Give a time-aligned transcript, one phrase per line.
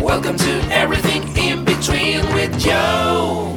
[0.00, 3.52] Welcome to Everything in Between with Joe.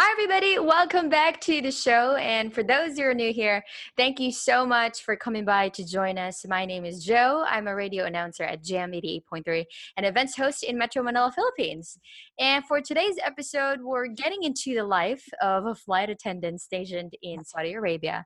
[0.00, 0.58] Hi, everybody.
[0.58, 2.14] Welcome back to the show.
[2.16, 3.64] And for those who are new here,
[3.96, 6.46] thank you so much for coming by to join us.
[6.48, 7.44] My name is Joe.
[7.48, 9.64] I'm a radio announcer at Jam 88.3
[9.96, 11.98] and events host in Metro Manila, Philippines.
[12.38, 17.44] And for today's episode, we're getting into the life of a flight attendant stationed in
[17.44, 18.24] Saudi Arabia.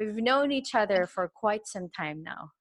[0.00, 2.56] We've known each other for quite some time now.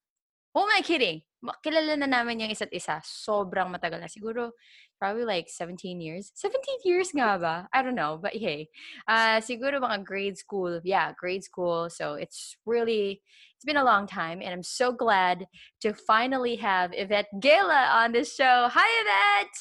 [0.53, 1.21] Oh am I kidding?
[1.63, 2.99] Kilala na namin yung isa't isa.
[2.99, 4.11] Sobrang matagal na.
[4.11, 4.51] Siguro,
[4.99, 6.35] probably like 17 years.
[6.35, 7.69] 17 years nga ba?
[7.71, 8.19] I don't know.
[8.19, 8.67] But hey,
[9.07, 10.81] uh, siguro mga grade school.
[10.83, 11.87] Yeah, grade school.
[11.87, 13.23] So it's really,
[13.55, 14.43] it's been a long time.
[14.43, 15.47] And I'm so glad
[15.79, 18.67] to finally have Yvette Gala on this show.
[18.67, 19.57] Hi, Yvette!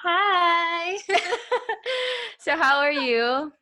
[0.00, 0.96] Hi.
[2.40, 3.52] so how are you?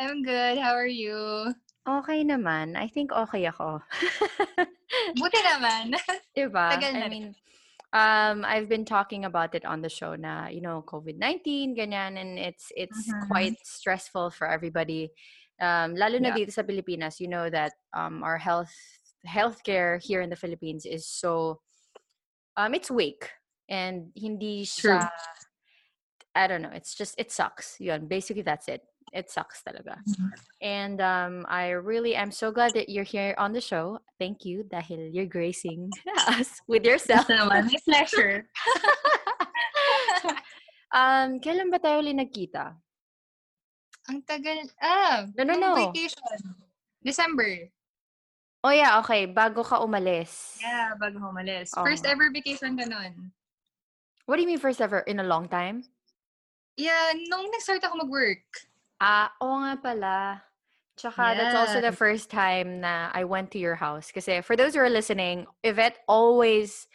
[0.00, 0.56] I'm good.
[0.56, 1.52] How are you?
[1.88, 2.76] Okay naman.
[2.76, 3.80] I think okay ako.
[5.20, 5.96] Buti naman.
[6.36, 6.76] Diba?
[6.76, 7.10] Tagal na I rin.
[7.10, 7.26] mean,
[7.92, 12.38] um, I've been talking about it on the show na, you know, COVID-19, ganyan, and
[12.38, 13.26] it's it's Mhm.
[13.32, 15.10] quite stressful for everybody.
[15.60, 16.36] Um, lalo na Yeah.
[16.44, 18.72] dito sa Pilipinas, you know that um, our health
[19.26, 21.60] healthcare here in the Philippines is so
[22.56, 23.28] um, it's weak
[23.68, 25.04] and hindi True.
[26.32, 27.76] I don't know, it's just it sucks.
[27.80, 28.86] Yun, basically that's it.
[29.10, 29.98] It sucks talaga.
[30.06, 30.30] Mhm.
[30.62, 33.98] And um, I really am so glad that you're here on the show.
[34.22, 35.90] Thank you dahil you're gracing
[36.30, 37.26] us with yourself.
[37.26, 37.74] Naman.
[37.74, 38.46] My pleasure.
[40.94, 42.78] um, kailan ba tayo ulit nagkita?
[44.14, 44.70] Ang tagal.
[44.78, 45.70] Ah, No, no, no.
[45.90, 46.54] vacation.
[47.02, 47.66] December.
[48.62, 49.26] Oh yeah, okay.
[49.26, 50.60] Bago ka umalis.
[50.62, 51.74] Yeah, bago umalis.
[51.74, 53.34] Oo First ever vacation nun.
[54.28, 55.02] What do you mean first ever?
[55.10, 55.82] In a long time?
[56.78, 58.69] Yeah, nung nag-start ako mag-work.
[59.00, 60.42] Ah, oo nga pala.
[61.00, 64.12] Tsaka that's also the first time na I went to your house.
[64.12, 66.86] Kasi for those who are listening, Yvette always,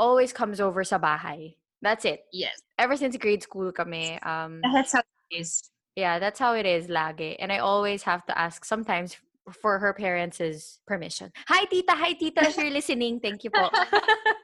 [0.00, 1.60] always comes over sa bahay.
[1.84, 2.24] That's it.
[2.32, 2.56] Yes.
[2.80, 5.68] Ever since grade school kami, um, That's how it is.
[5.94, 7.36] Yeah, that's how it is, lagi.
[7.38, 9.14] And I always have to ask sometimes
[9.60, 11.30] for her parents' permission.
[11.46, 11.92] Hi, tita.
[11.92, 12.48] Hi, tita.
[12.48, 13.68] If you're listening, thank you po.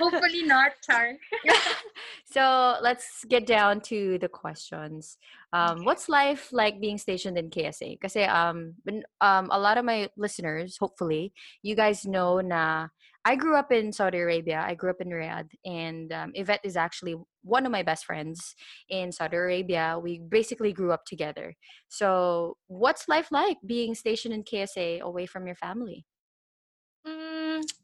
[0.00, 1.12] Hopefully not, Char.
[2.24, 5.18] so let's get down to the questions.
[5.52, 8.00] Um, what's life like being stationed in KSA?
[8.00, 11.32] Kasi um, when- um, a lot of my listeners, hopefully,
[11.62, 12.88] you guys know na
[13.24, 14.64] I grew up in Saudi Arabia.
[14.66, 17.14] I grew up in Riyadh, and um, Yvette is actually
[17.44, 18.56] one of my best friends
[18.88, 19.96] in Saudi Arabia.
[20.02, 21.54] We basically grew up together.
[21.88, 26.04] So, what's life like being stationed in KSA away from your family?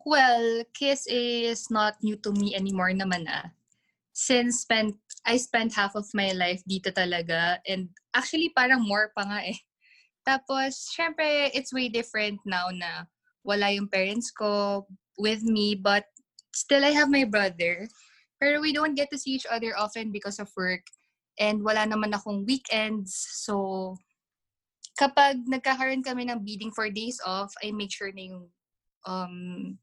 [0.07, 3.51] Well, KSA is not new to me anymore naman ah.
[4.15, 9.27] Since spent, I spent half of my life dito talaga and actually parang more pa
[9.27, 9.59] nga eh.
[10.27, 13.07] Tapos, syempre, it's way different now na
[13.47, 14.85] wala yung parents ko
[15.17, 16.05] with me but
[16.53, 17.89] still I have my brother.
[18.39, 20.87] Pero we don't get to see each other often because of work
[21.39, 23.15] and wala naman akong weekends.
[23.43, 23.95] So,
[24.99, 28.47] kapag nagkakaroon kami ng bidding for days off, I make sure na yung
[29.07, 29.79] um,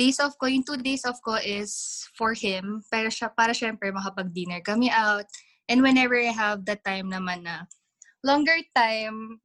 [0.00, 2.80] days off ko, yung two days off ko is for him.
[2.88, 5.28] Pero siya, para syempre makapag-dinner kami out.
[5.68, 7.68] And whenever I have that time naman na
[8.24, 9.36] longer time,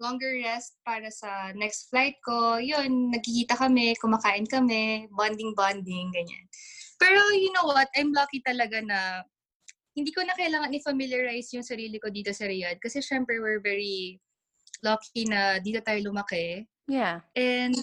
[0.00, 6.44] longer rest para sa next flight ko, yun, nagkikita kami, kumakain kami, bonding-bonding, ganyan.
[7.00, 9.24] Pero you know what, I'm lucky talaga na
[9.96, 12.80] hindi ko na kailangan i-familiarize yung sarili ko dito sa Riyadh.
[12.80, 14.20] Kasi syempre, we're very
[14.80, 16.64] lucky na dito tayo lumaki.
[16.88, 17.20] Yeah.
[17.36, 17.76] And,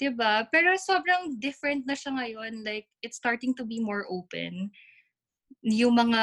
[0.00, 0.48] 'di ba?
[0.48, 2.64] Pero sobrang different na siya ngayon.
[2.64, 4.72] Like, it's starting to be more open.
[5.60, 6.22] Yung mga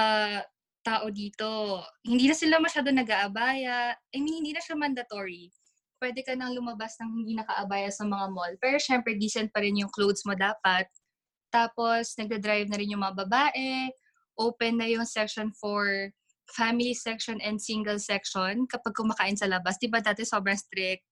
[0.81, 3.93] tao dito, hindi na sila masyado nag-aabaya.
[3.93, 5.53] I mean, hindi na siya mandatory.
[6.01, 8.53] Pwede ka nang lumabas ng hindi nakaabaya sa mga mall.
[8.57, 10.89] Pero syempre, decent pa rin yung clothes mo dapat.
[11.53, 13.93] Tapos, nagda-drive na rin yung mga babae.
[14.41, 16.09] Open na yung section for
[16.55, 19.75] family section and single section kapag kumakain sa labas.
[19.77, 21.03] Di ba dati sobrang strict?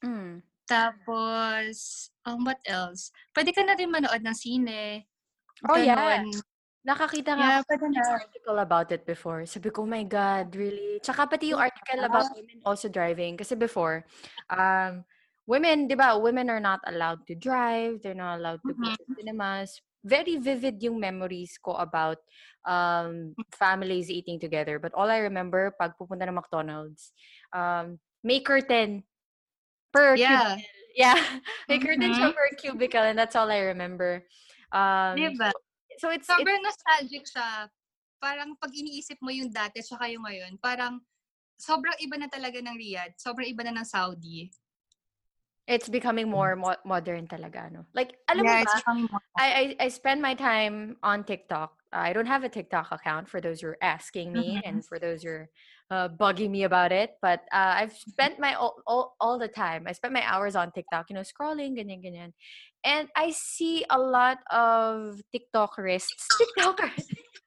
[0.00, 0.40] Mm.
[0.68, 1.74] Tapos,
[2.28, 3.08] um, what else?
[3.32, 5.08] Pwede ka na rin manood ng sine.
[5.64, 5.96] Oh, yeah.
[5.96, 6.28] Ganon.
[6.84, 8.20] Nakakita nga Yeah, ako ng na.
[8.20, 9.44] article about it before.
[9.48, 11.00] Sabi ko, oh my God, really?
[11.00, 13.36] Tsaka pati yung article about women also driving.
[13.36, 14.04] Kasi before,
[14.52, 15.02] um,
[15.48, 18.04] women, di ba, women are not allowed to drive.
[18.04, 19.80] They're not allowed to go to cinemas.
[20.04, 22.20] Very vivid yung memories ko about
[22.68, 24.78] um, families eating together.
[24.78, 27.10] But all I remember, pag pupunta ng McDonald's,
[27.52, 29.07] um, may curtain
[29.92, 30.56] per Yeah.
[30.56, 30.66] cubicle.
[30.98, 31.20] Yeah.
[31.70, 34.26] may curtain siya per cubicle and that's all I remember.
[34.74, 35.54] Um, Diba?
[36.02, 37.70] So it's, it's Sobrang nostalgic siya.
[38.18, 40.98] Parang pag iniisip mo yung dati tsaka yung ngayon, parang
[41.54, 43.14] sobrang iba na talaga ng Riyadh.
[43.14, 44.50] Sobrang iba na ng Saudi.
[45.70, 47.86] It's becoming more mo- modern talaga, no?
[47.94, 51.77] Like, alam yeah, mo it's ba, I, I, I spend my time on TikTok.
[51.92, 54.62] I don't have a TikTok account for those who are asking me Mhm.
[54.64, 55.48] and for those who are
[55.90, 57.16] uh, bugging me about it.
[57.22, 59.84] But uh, I've spent my all, all, all the time.
[59.86, 62.32] I spent my hours on TikTok, you know, scrolling, ganyan, ganyan.
[62.84, 67.04] And I see a lot of TikTokerists, TikTokers,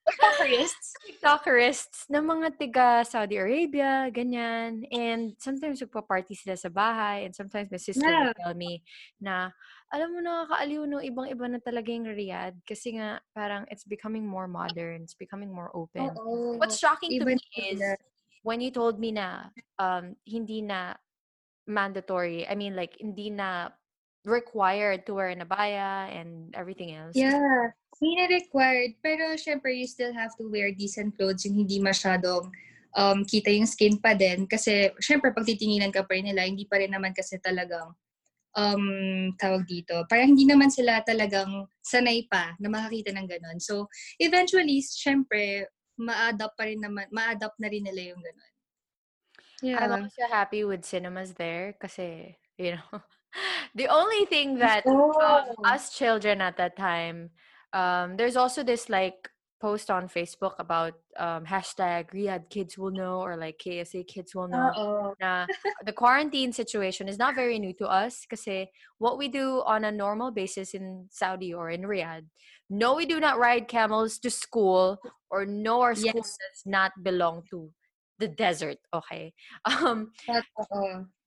[0.10, 0.94] tourists.
[1.06, 4.86] TikTokerists na mga tiga Saudi Arabia, ganyan.
[4.94, 8.38] And sometimes magpa-party sila sa bahay and sometimes my sister will Yeah.
[8.38, 8.82] tell me
[9.18, 9.50] na,
[9.94, 14.48] alam mo, nakakaaliw no, ibang-iba na talaga yung Riyadh kasi nga parang it's becoming more
[14.48, 16.10] modern, it's becoming more open.
[16.16, 16.58] Oo.
[16.58, 17.82] What's shocking to Even me is
[18.46, 20.96] when you told me na um, hindi na
[21.68, 23.70] mandatory, I mean like hindi na
[24.26, 27.18] required to wear an abaya and everything else.
[27.18, 27.74] Yeah.
[28.02, 28.98] Hindi na required.
[29.06, 32.50] Pero syempre, you still have to wear decent clothes yung hindi masyadong
[32.98, 34.50] um, kita yung skin pa din.
[34.50, 37.94] Kasi syempre, pag titinginan ka pa rin nila, hindi pa rin naman kasi talagang
[38.58, 40.02] um, tawag dito.
[40.10, 43.60] Parang hindi naman sila talagang sanay pa na makakita ng ganon.
[43.62, 43.88] So,
[44.18, 45.70] eventually, syempre,
[46.02, 48.52] ma-adapt pa rin naman, ma-adapt na rin nila yung ganon.
[49.62, 49.78] Yeah.
[49.78, 52.90] I'm also happy with cinemas there kasi, you know,
[53.78, 55.14] the only thing that Oh.
[55.22, 57.30] um, us children at that time,
[57.74, 59.30] um, there's also this like
[59.62, 64.48] post on Facebook about um, hashtag Riyadh kids will know or like KSA kids will
[64.48, 65.14] know.
[65.22, 65.46] Na
[65.86, 68.50] the quarantine situation is not very new to us because
[68.98, 72.26] what we do on a normal basis in Saudi or in Riyadh,
[72.70, 74.98] no, we do not ride camels to school
[75.30, 76.38] or no, our school Yes.
[76.42, 77.70] does not belong to
[78.18, 78.78] the desert.
[78.94, 79.34] Okay.
[79.66, 80.12] Um,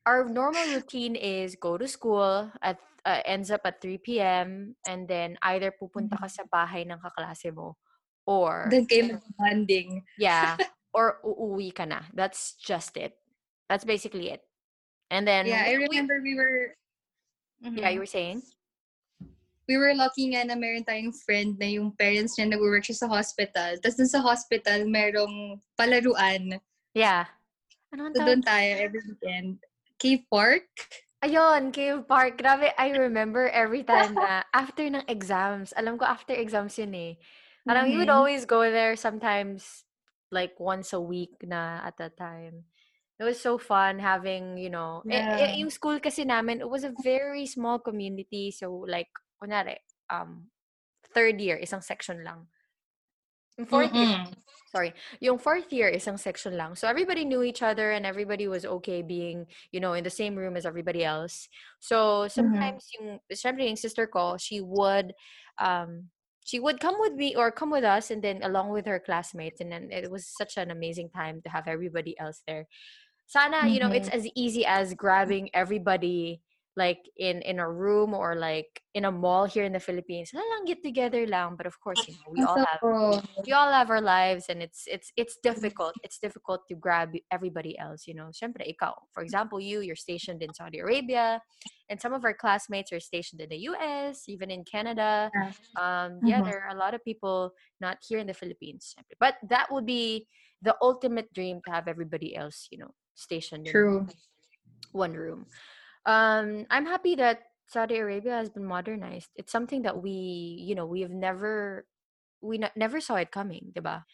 [0.07, 4.75] our normal routine is go to school at uh, ends up at 3 p.m.
[4.89, 7.77] and then either pupunta ka sa bahay ng kaklase mo
[8.25, 10.01] or Doon kayo mag-bonding.
[10.17, 10.57] yeah
[10.97, 12.07] or uuwi ka na.
[12.17, 13.17] That's just it.
[13.69, 14.41] That's basically it.
[15.11, 16.77] And then Yeah, I we- remember we were...
[17.61, 17.93] yeah, Mhm.
[17.95, 18.41] you were saying?
[19.65, 23.09] we were lucky nga na meron tayong friend na yung parents niya nag-work siya sa
[23.09, 23.81] hospital.
[23.81, 26.61] Tapos dun sa hospital, merong palaruan.
[26.93, 27.25] Yeah.
[27.89, 29.65] Ano So doon tayo every weekend.
[29.97, 30.69] Cave Park.
[31.25, 32.37] Ayun, Cave Park.
[32.37, 37.13] Grabe, I remember every time na after ng exams, alam ko after exams yun eh.
[37.65, 38.13] Parang we would Mhm.
[38.13, 39.89] always go there sometimes
[40.29, 42.69] like once a week na at that time.
[43.17, 45.57] It was so fun having, you know, eh, eh, Yeah.
[45.57, 48.53] yung school kasi namin, it was a very small community.
[48.53, 49.09] So like,
[49.41, 49.81] kunwari,
[50.13, 50.53] um,
[51.15, 52.53] third year, isang section lang.
[53.59, 54.35] Yung Fourth year, Mm-mm.
[54.75, 56.75] sorry, yung fourth year, is isang section lang.
[56.75, 60.35] So everybody knew each other and everybody was okay being, you know, in the same
[60.35, 61.49] room as everybody else.
[61.79, 65.15] So sometimes yung, syempre yung sister ko, she would,
[65.63, 66.11] um,
[66.43, 69.61] she would come with me or come with us and then along with her classmates.
[69.61, 72.67] And then it was such an amazing time to have everybody else there.
[73.27, 76.43] Sana, you know, it's as easy as grabbing everybody
[76.77, 80.31] like in in a room or like in a mall here in the Philippines.
[80.35, 82.83] Lang get together lang, but of course, you know, we all have
[83.47, 87.79] we all have our lives and it's it's it's difficult it's difficult to grab everybody
[87.79, 91.41] else you know Siyempre, ikaw for example you you're stationed in Saudi Arabia
[91.91, 95.51] and some of our classmates are stationed in the US even in Canada Yeah.
[95.79, 96.47] um yeah Mhm.
[96.49, 100.27] there are a lot of people not here in the Philippines but that would be
[100.63, 104.07] the ultimate dream to have everybody else you know stationed in True.
[104.93, 105.47] one room.
[106.07, 109.31] Um, I'm happy that Saudi Arabia has been modernized.
[109.37, 110.11] It's something that we,
[110.61, 111.87] you know, we have never,
[112.41, 114.05] we ne- never saw it coming, diba?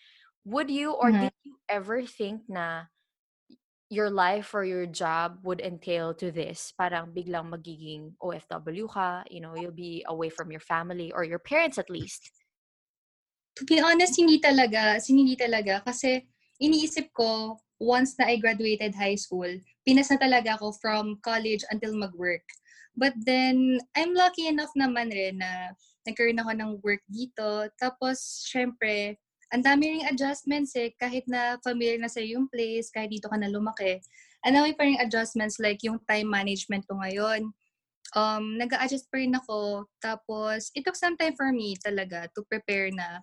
[0.44, 1.20] Would you or Mhm.
[1.20, 2.86] did you ever think na
[3.88, 6.72] your life or your job would entail to this?
[6.78, 11.40] Parang biglang magiging OFW ka, you know, you'll be away from your family or your
[11.40, 12.30] parents at least.
[13.58, 14.96] To be honest, hindi talaga.
[15.02, 15.82] Hindi talaga.
[15.84, 16.24] Kasi
[16.62, 19.48] iniisip ko, once na I graduated high school,
[19.86, 22.44] pinas na talaga ako from college until mag-work.
[22.98, 25.72] But then, I'm lucky enough naman rin na
[26.04, 27.70] nagkaroon ako ng work dito.
[27.78, 29.16] Tapos, syempre,
[29.50, 30.94] ang dami ring adjustments eh.
[30.98, 33.98] Kahit na familiar na sa yung place, kahit dito ka na lumaki.
[34.46, 37.50] Ang dami pa rin adjustments like yung time management ko ngayon.
[38.14, 39.86] Um, nag-a-adjust pa rin ako.
[40.02, 43.22] Tapos, it took some time for me talaga to prepare na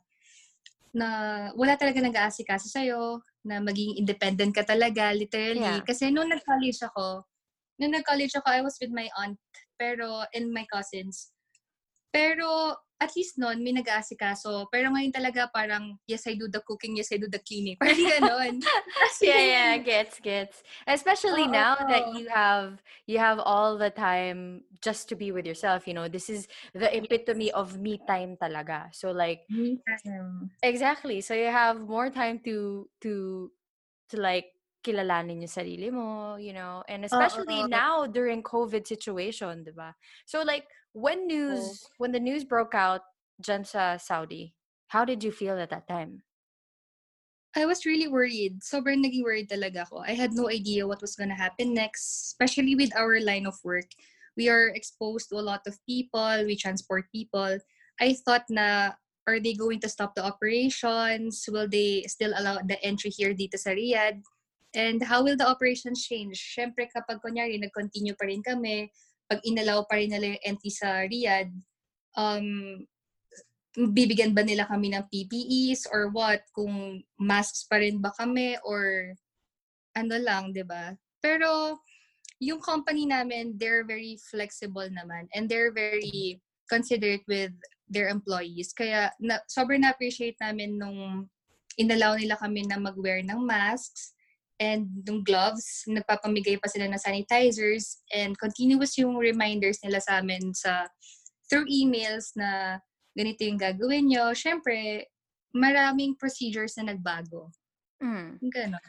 [0.96, 1.08] na
[1.54, 5.64] wala talaga nag-aasikaso sa'yo, na maging independent ka talaga, literally.
[5.64, 5.88] Yeah.
[5.88, 7.24] Kasi nung nag-college ako,
[7.80, 9.40] nung nag-college ako, I was with my aunt,
[9.80, 11.32] pero, and my cousins.
[12.12, 14.66] Pero, at least noon, may nag-aasikaso.
[14.74, 17.78] Pero ngayon talaga parang, yes, I do the cooking, yes, I do the cleaning.
[17.82, 18.56] Parang ganon.
[19.22, 20.64] Yeah, yeah, gets, gets.
[20.90, 21.54] Especially Oo.
[21.54, 25.86] now that you have you have all the time just to be with yourself.
[25.86, 28.90] You know, this is the epitome of me time talaga.
[28.94, 30.50] So like Me time.
[30.66, 31.22] exactly.
[31.22, 33.52] So you have more time to to
[34.10, 37.70] to like kilalanin yung sarili mo, you know, and especially Oo.
[37.70, 39.92] now during COVID situation, di ba?
[40.24, 40.64] So like,
[40.98, 41.30] when oh.
[41.30, 43.02] news, when the news broke out
[43.38, 44.58] dyan sa Saudi,
[44.90, 46.26] how did you feel at that time?
[47.56, 48.62] I was really worried.
[48.62, 50.02] Sobrang naging worried talaga ako.
[50.02, 53.90] I had no idea what was gonna happen next, especially with our line of work.
[54.38, 56.46] We are exposed to a lot of people.
[56.46, 57.58] We transport people.
[58.02, 58.94] I thought na,
[59.26, 61.46] are they going to stop the operations?
[61.50, 64.22] Will they still allow the entry here dito sa Riyadh?
[64.78, 66.38] And how will the operations change?
[66.38, 68.94] Siyempre, kapag kunyari, nag-continue pa rin kami,
[69.28, 71.52] pag inalaw pa rin nila yung entry sa Riyadh,
[72.16, 72.82] um,
[73.78, 76.42] bibigyan ba nila kami ng PPEs or what?
[76.56, 79.14] Kung masks pa rin ba kami or
[79.94, 80.98] ano lang, 'di ba?
[81.22, 81.78] Pero
[82.42, 87.54] yung company namin, they're very flexible naman and they're very considerate with
[87.90, 88.74] their employees.
[88.74, 91.26] Kaya na, sobrang na-appreciate namin nung
[91.78, 94.17] inalaw nila kami na mag-wear ng masks
[94.60, 95.86] and ng gloves.
[95.88, 100.90] Nagpapamigay pa sila ng sanitizers and continuous yung reminders nila sa amin sa
[101.50, 102.82] through emails na
[103.18, 104.34] ganito yung gagawin nyo.
[104.34, 105.08] Siyempre,
[105.56, 107.50] maraming procedures na nagbago.
[108.04, 108.38] Mm.
[108.54, 108.86] Ganon.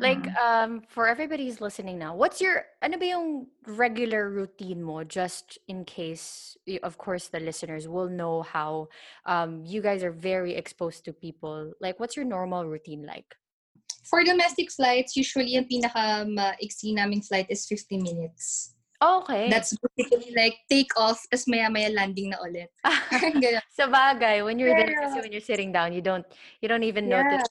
[0.00, 0.36] Like, Mhm.
[0.38, 5.58] um, for everybody who's listening now, what's your, ano ba yung regular routine mo just
[5.68, 8.88] in case, of course, the listeners will know how
[9.26, 11.74] um, you guys are very exposed to people.
[11.80, 13.36] Like, what's your normal routine like?
[14.04, 18.74] For domestic flights, usually yung pinaka-maiksi naming flight is 50 minutes.
[19.02, 19.50] Okay.
[19.50, 22.68] That's basically like take off, tas maya-maya landing na ulit.
[23.76, 26.24] Sa bagay, when you're there, kasi Pero- when you're sitting down, you don't,
[26.60, 27.24] you don't even Yeah.
[27.24, 27.48] notice.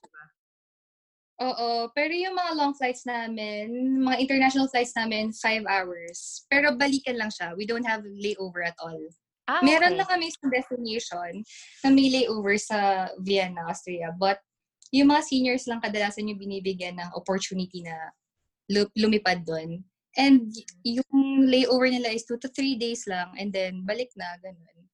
[1.41, 6.45] Oo, pero yung mga long flights namin, mga international flights namin, five hours.
[6.47, 7.57] Pero balikan lang siya.
[7.57, 9.01] We don't have layover at all.
[9.49, 9.99] Ah, Meron okay.
[9.99, 11.43] na kami sa destination
[11.83, 14.15] na may layover sa Vienna, Austria.
[14.15, 14.39] But
[14.93, 18.13] yung mga seniors lang kadalasan yung binibigyan ng opportunity na
[18.69, 19.81] lu- lumipad doon.
[20.13, 20.53] And
[20.85, 24.85] yung layover nila is two to three days lang and then balik na, ganun.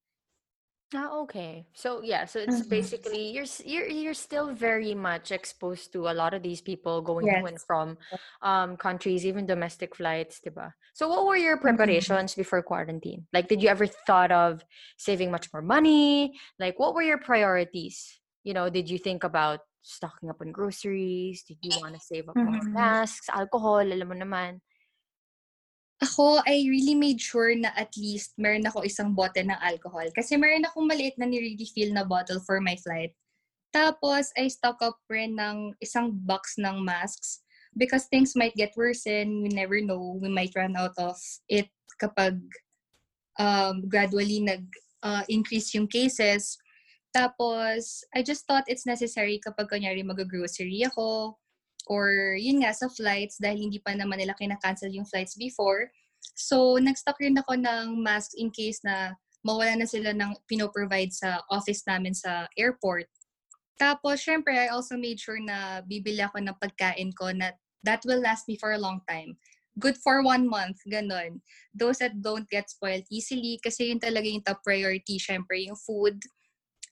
[0.90, 1.70] Ah, okay.
[1.78, 2.66] So yeah, so it's Mhm.
[2.66, 7.30] basically you're you're you're still very much exposed to a lot of these people going
[7.30, 7.98] to and from
[8.42, 10.74] um countries, even domestic flights, diba?
[10.98, 11.62] So what were your Mhm.
[11.62, 13.28] preparations before quarantine?
[13.30, 14.66] Like did you ever thought of
[14.98, 16.34] saving much more money?
[16.58, 18.18] Like what were your priorities?
[18.42, 21.44] You know, did you think about stocking up on groceries?
[21.44, 22.74] Did you want to save up more Mhm.
[22.74, 24.62] masks, alcohol, alam mo naman?
[26.00, 30.08] Ako, I really made sure na at least meron ako isang bote ng alcohol.
[30.16, 33.12] Kasi meron akong maliit na ni-refill na bottle for my flight.
[33.76, 37.44] Tapos, I stock up rin ng isang box ng masks
[37.76, 40.18] because things might get worse and we never know.
[40.24, 41.20] We might run out of
[41.52, 41.68] it
[42.00, 42.40] kapag
[43.36, 46.56] um, gradually nag-increase yung cases.
[47.10, 51.38] Tapos, I just thought it's necessary kapag kanyari mag-grocery ako,
[51.90, 55.90] or yun nga sa flights dahil hindi pa naman nila kina-cancel yung flights before.
[56.38, 61.42] So, nag-stock rin ako ng mask in case na mawala na sila ng pinoprovide sa
[61.50, 63.10] office namin sa airport.
[63.80, 68.20] Tapos, syempre, I also made sure na bibili ako ng pagkain ko na that will
[68.20, 69.40] last me for a long time.
[69.80, 71.40] Good for one month, ganon.
[71.72, 76.20] Those that don't get spoiled easily, kasi yun talaga yung top priority, syempre, yung food.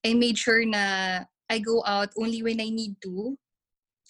[0.07, 3.35] I made sure na I go out only when I need to.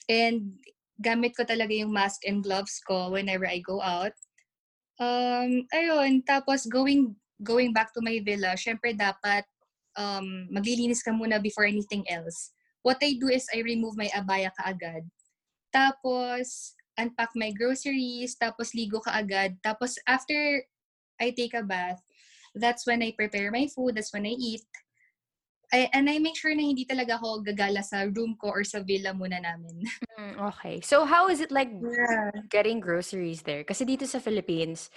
[0.06, 0.62] And
[1.02, 4.14] gamit ko talaga yung mask and gloves ko whenever I go out.
[5.02, 9.46] Um, ayun, tapos going going back to my villa, syempre dapat
[9.98, 12.54] um, maglilinis ka muna before anything else.
[12.86, 15.06] What I do is I remove my abaya kaagad.
[15.74, 19.58] Tapos, unpack my groceries, tapos ligo kaagad.
[19.62, 20.64] Tapos, after
[21.22, 22.02] I take a bath,
[22.58, 24.66] that's when I prepare my food, that's when I eat.
[25.74, 28.80] I, and I make sure na hindi talaga ako gagala sa room ko or sa
[28.80, 29.84] villa muna namin.
[30.18, 30.82] Mm, okay.
[30.82, 32.32] So how is it like Yeah.
[32.50, 33.62] getting groceries there?
[33.64, 34.90] Kasi dito sa Philippines,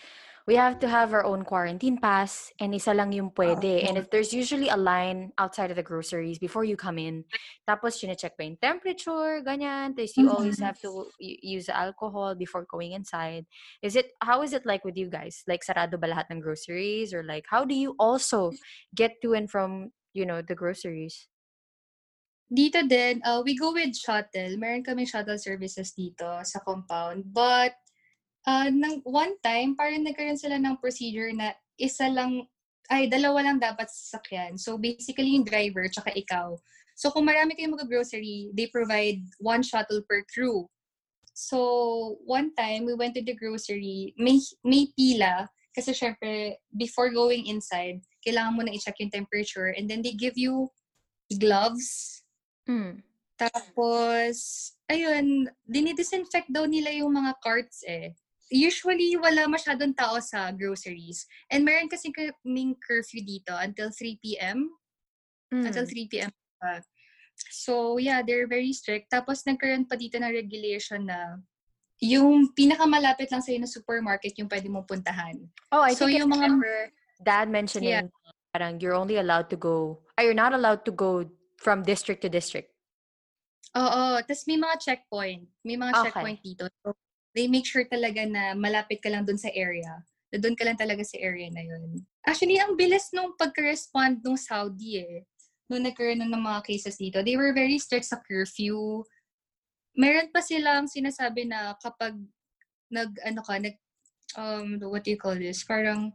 [0.48, 3.84] we have to have our own quarantine pass and isa lang yung pwede.
[3.84, 7.28] And if there's usually a line outside of the groceries before you come in,
[7.68, 9.92] tapos check pa yung temperature, ganyan.
[9.92, 10.64] Tapos you always Mhm.
[10.64, 13.44] have to use alcohol before going inside.
[13.84, 15.44] Is it, how is it like with you guys?
[15.44, 17.12] Like sarado ba lahat ng groceries?
[17.12, 18.56] Or like, how do you also
[18.96, 21.28] get to and from, you know, the groceries?
[22.50, 24.58] Dito din, uh, we go with shuttle.
[24.58, 27.22] Meron kami shuttle services dito sa compound.
[27.30, 27.78] But,
[28.42, 32.50] uh, nang one time, parang nagkaroon sila ng procedure na isa lang,
[32.90, 34.58] ay, dalawa lang dapat sasakyan.
[34.58, 36.58] So, basically, yung driver, tsaka ikaw.
[36.98, 40.66] So, kung marami kayong mag-grocery, they provide one shuttle per crew.
[41.38, 45.46] So, one time, we went to the grocery, may, may pila,
[45.76, 50.34] kasi syempre, before going inside, kailangan mo na i-check yung temperature, and then they give
[50.36, 50.68] you
[51.38, 52.20] gloves,
[52.70, 53.02] Mm.
[53.34, 54.36] Tapos,
[54.86, 58.14] ayun, dinidisinfect daw nila yung mga carts eh.
[58.50, 61.24] Usually, wala masyadong tao sa groceries.
[61.48, 64.70] And meron kasi kaming curfew dito until 3 p.m.
[65.50, 66.06] Until Mm.
[66.06, 66.30] 3 p.m.
[67.50, 69.08] So, yeah, they're very strict.
[69.08, 71.40] Tapos, nagkaroon pa dito ng regulation na
[72.00, 75.36] yung pinakamalapit lang sa'yo na supermarket yung pwede mong puntahan.
[75.68, 76.90] Oh, I So, think I yung mga-
[77.20, 78.08] dad mentioning
[78.50, 81.22] parang you're only allowed to go, or you're not allowed to go
[81.60, 82.72] from district to district.
[83.76, 84.18] Oo.
[84.26, 85.46] Tapos may mga checkpoint.
[85.62, 86.02] May mga Okay.
[86.10, 86.64] checkpoint dito.
[86.82, 86.96] So,
[87.36, 90.02] they make sure talaga na malapit ka lang dun sa area.
[90.32, 92.02] Na doon ka lang talaga sa area na yun.
[92.26, 95.22] Actually, ang bilis nung pagka-respond nung Saudi eh.
[95.70, 97.22] Nung nagkaroon na ng mga cases dito.
[97.22, 99.06] They were very strict sa curfew.
[99.96, 102.14] Meron pa silang sinasabi na kapag
[102.90, 103.76] nag, ano ka, nag,
[104.38, 105.62] um, what do you call this?
[105.62, 106.12] Parang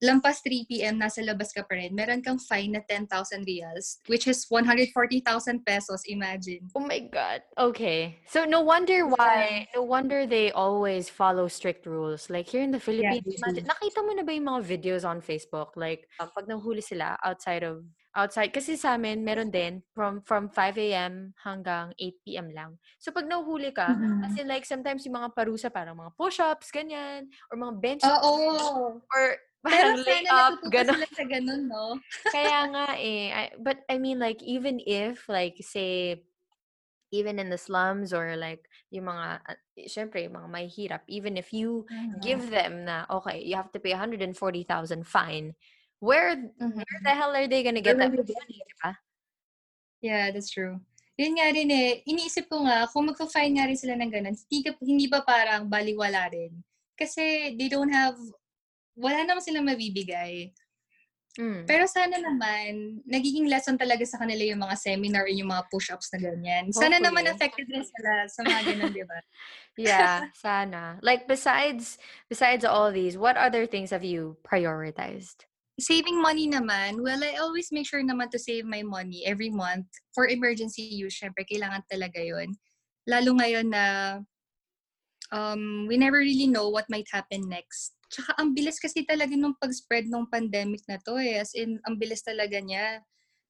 [0.00, 0.96] lampas 3 p.m.
[0.96, 5.20] nasa labas ka pa rin, meron kang fine na 10,000 reals, which is 140,000
[5.60, 6.64] pesos, imagine.
[6.72, 7.44] Oh my god.
[7.60, 8.16] Okay.
[8.24, 12.32] So no wonder why, no wonder they always follow strict rules.
[12.32, 15.20] Like here in the Philippines, they imagine, nakita mo na ba yung mga videos on
[15.20, 15.76] Facebook?
[15.76, 17.84] Like, um, pag nahuli sila outside of,
[18.16, 21.34] outside, kasi sa amin, meron din from, from 5 a.m.
[21.44, 22.50] hanggang 8 p.m.
[22.54, 22.78] lang.
[22.98, 24.24] So pag nahuli ka, Mhm.
[24.24, 29.02] as in like sometimes yung mga parusa, parang mga push-ups, ganyan, or mga bench, Oo.
[29.12, 29.24] or
[29.70, 30.96] Pero parang lay sana up, ganon.
[30.96, 32.00] sila sa ganun, no?
[32.34, 33.30] Kaya nga eh.
[33.34, 36.24] I, but I mean like even if like say
[37.12, 39.58] even in the slums or like yung mga uh,
[39.90, 41.86] syempre yung mga may hirap even if you
[42.22, 45.54] give them na okay you have to pay 140,000 fine
[46.00, 46.80] where Mhm.
[46.80, 48.92] where the hell are they gonna get Where that money diba?
[50.00, 50.80] Yeah, that's true.
[51.20, 54.58] Yun nga rin eh, iniisip ko nga, kung magpa-fine nga rin sila ng ganun, hindi,
[54.64, 56.56] ka- hindi ba parang baliwala rin?
[56.96, 58.16] Kasi they don't have,
[58.96, 60.48] wala naman silang mabibigay.
[61.36, 61.68] Mm.
[61.68, 66.08] Pero sana naman, nagiging lesson talaga sa kanila yung mga seminar and yung mga push-ups
[66.16, 66.72] na ganyan.
[66.72, 67.36] Sana naman Hopefully.
[67.36, 69.20] affected rin sila sa mga ganun, di ba?
[69.80, 71.96] yeah sana like besides
[72.28, 75.48] besides all these what other things have you prioritized
[75.80, 79.88] Saving money naman, well, I always make sure naman to save my money every month
[80.12, 81.16] for emergency use.
[81.16, 82.52] Syempre, kailangan talaga yon
[83.08, 83.84] Lalo ngayon na
[85.32, 87.96] um, we never really know what might happen next.
[88.12, 91.40] Tsaka ang bilis kasi talaga nung pag-spread ng pandemic na to eh.
[91.40, 93.00] As in, ang bilis talaga niya.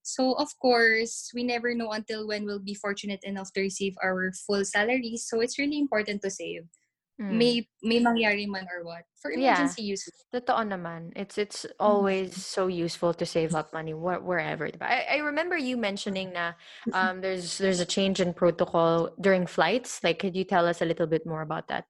[0.02, 4.32] So, of course, we never know until when we'll be fortunate enough to receive our
[4.46, 5.28] full salaries.
[5.28, 6.68] So, it's really important to save.
[7.20, 7.36] Mm.
[7.36, 9.04] May, may mangyari man or what.
[9.20, 9.92] For emergency Yeah.
[9.92, 10.08] use.
[10.32, 11.12] Totoo naman.
[11.12, 14.64] It's it's always so useful to save up money wh- wherever.
[14.80, 16.56] I, I remember you mentioning na
[16.96, 20.00] um there's there's a change in protocol during flights.
[20.00, 21.84] Like could you tell us a little bit more about that?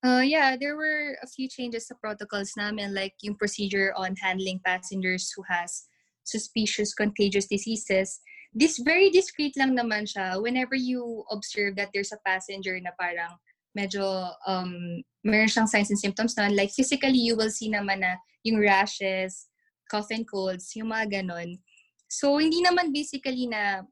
[0.00, 4.62] Uh, yeah, there were a few changes sa protocols namin, like yung procedure on handling
[4.64, 5.90] passengers who has
[6.22, 8.22] suspicious contagious diseases.
[8.54, 13.36] This very discreet lang naman siya whenever you observe that there's a passenger na parang
[13.78, 14.02] medyo
[14.50, 18.58] um, meron siyang signs and symptoms na like physically you will see naman na yung
[18.58, 19.46] rashes,
[19.86, 21.62] cough and colds, yung mga ganon.
[22.10, 23.86] So, hindi naman basically na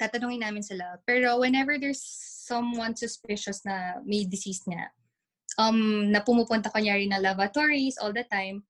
[0.00, 1.00] tatanungin namin sila.
[1.04, 2.00] Pero whenever there's
[2.46, 4.88] someone suspicious na may disease niya,
[5.58, 8.62] um, na pumupunta kunyari na lavatories all the time,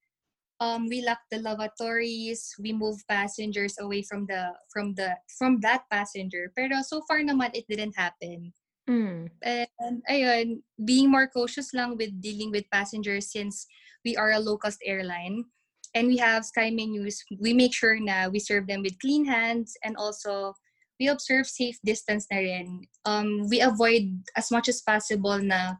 [0.60, 5.84] um, we lock the lavatories, we move passengers away from the from the from that
[5.92, 6.52] passenger.
[6.56, 8.54] Pero so far naman it didn't happen.
[8.86, 9.30] Mm.
[9.42, 13.66] And ayun, being more cautious lang with dealing with passengers since
[14.04, 15.44] we are a low-cost airline
[15.94, 19.74] and we have sky menus, we make sure na we serve them with clean hands
[19.82, 20.54] and also
[21.00, 22.86] we observe safe distance na rin.
[23.04, 25.76] Um, we avoid as much as possible na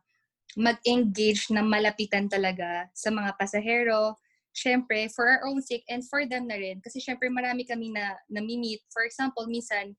[0.56, 4.16] mag-engage na malapitan talaga sa mga pasahero.
[4.56, 6.80] Siyempre, for our own sake and for them na rin.
[6.80, 8.80] Kasi siyempre, marami kami na nami-meet.
[8.88, 9.96] For example, minsan,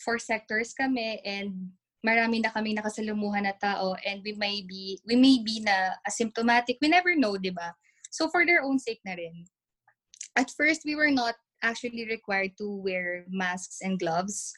[0.00, 1.70] four sectors kami and
[2.02, 6.82] marami na kami nakasalumuhan na tao and we may be we may be na asymptomatic.
[6.82, 7.74] We never know di ba?
[8.10, 9.46] So for their own sake na rin.
[10.36, 14.52] At first we were not actually required to wear masks and gloves.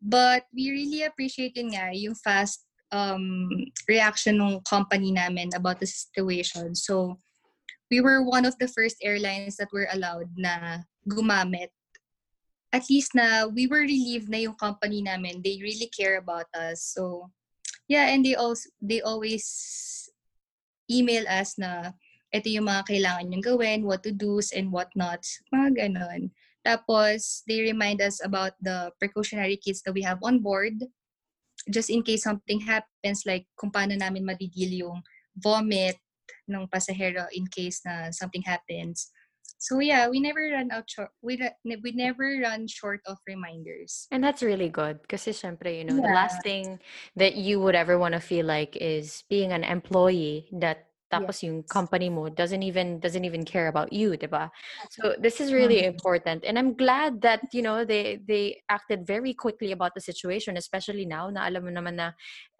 [0.00, 2.62] But we really appreciate yun nga yung fast
[2.94, 3.50] um,
[3.90, 6.78] reaction ng company namin about the situation.
[6.78, 7.18] So
[7.90, 11.74] we were one of the first airlines that were allowed na gumamit
[12.74, 16.82] at least na we were relieved na yung company namin they really care about us.
[16.82, 17.30] So
[17.86, 19.46] yeah and they also they always
[20.90, 21.94] email us na
[22.34, 25.22] ito yung mga kailangan yung gawin what to do's and what not
[25.54, 26.34] mga ganon.
[26.66, 30.74] Tapos they remind us about the precautionary kits that we have on board
[31.70, 34.98] just in case something happens like kung paano namin madidil yung
[35.38, 35.96] vomit
[36.50, 39.14] ng pasahero in case na something happens
[39.58, 41.10] So yeah, we never run out short.
[41.22, 44.10] We we never run short of reminders.
[44.12, 46.78] And that's really good kasi syempre, you know, the last thing
[47.16, 51.62] that you would ever want to feel like is being an employee that tapos yung
[51.70, 54.50] company mo doesn't even doesn't even care about you, 'di ba?
[54.90, 55.86] So this is really Mhm.
[55.86, 60.56] important and I'm glad that, you know, they they acted very quickly about the situation
[60.58, 62.12] especially now na alam mo naman na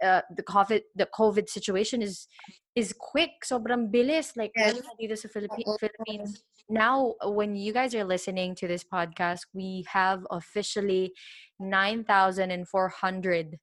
[0.02, 2.26] uh, the COVID the COVID situation is
[2.74, 4.80] is quick, sobrang bilis like Yes.
[4.98, 5.28] dito sa.
[5.30, 6.42] Philippines.
[6.68, 11.12] Now, when you guys are listening to this podcast, we have officially
[11.60, 13.58] 9,400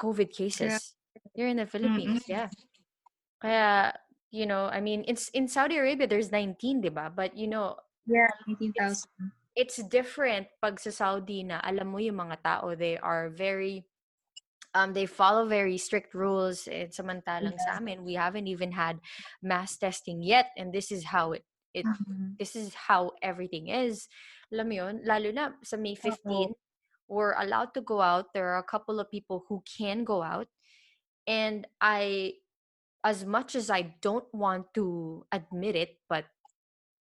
[0.00, 0.94] COVID cases
[1.34, 2.22] here in the Philippines.
[2.22, 2.30] Mm-mm.
[2.30, 2.48] Yeah.
[3.42, 3.94] Kaya,
[4.30, 7.10] you know, I mean, it's in Saudi Arabia, there's 19, diba?
[7.14, 9.32] But, you know, Yeah, nineteen thousand.
[9.58, 13.84] it's different pag sa Saudi na alam mo yung mga tao, they are very,
[14.74, 16.68] um, they follow very strict rules.
[16.70, 17.78] And samantalang sa Yeah.
[17.82, 19.02] amin, we haven't even had
[19.42, 20.54] mass testing yet.
[20.56, 22.38] And this is how it, it Mhm.
[22.38, 24.08] this is how everything is.
[24.52, 26.54] Alam yun, lalo na sa May 15,
[27.08, 28.32] we're allowed to go out.
[28.32, 30.48] There are a couple of people who can go out.
[31.28, 32.38] And I,
[33.04, 36.24] as much as I don't want to admit it, but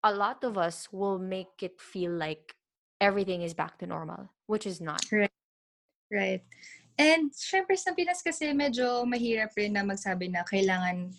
[0.06, 2.54] a lot of us will make it feel like
[3.02, 5.02] everything is back to normal, which is not.
[6.10, 6.46] Right.
[6.98, 11.12] And syempre sa Pinas kasi medyo mahirap rin na magsabi na kailangan